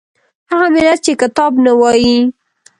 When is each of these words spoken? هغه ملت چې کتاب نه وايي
هغه 0.51 0.67
ملت 0.73 0.99
چې 1.05 1.11
کتاب 1.21 1.51
نه 1.65 1.73
وايي 1.79 2.17